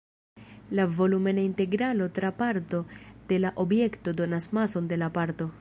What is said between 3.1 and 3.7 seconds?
de la